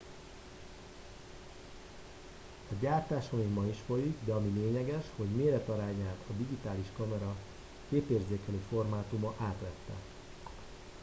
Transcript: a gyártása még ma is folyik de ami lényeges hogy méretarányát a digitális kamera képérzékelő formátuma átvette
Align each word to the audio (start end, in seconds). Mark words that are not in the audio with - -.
a 2.71 2.73
gyártása 2.79 3.35
még 3.35 3.53
ma 3.53 3.65
is 3.65 3.77
folyik 3.85 4.17
de 4.25 4.33
ami 4.33 4.49
lényeges 4.49 5.03
hogy 5.15 5.27
méretarányát 5.27 6.17
a 6.29 6.33
digitális 6.37 6.85
kamera 6.97 7.35
képérzékelő 7.89 8.59
formátuma 8.69 9.33
átvette 9.37 9.93